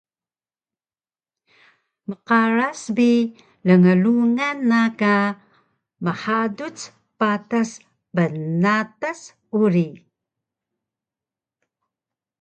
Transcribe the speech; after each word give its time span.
Mqaras 2.09 2.81
bi 2.97 3.11
lnglungan 3.67 4.57
na 4.69 4.81
ka 4.99 5.13
mhaduc 6.05 6.77
patas 7.19 7.69
bnatas 8.15 9.21
uri 9.61 9.87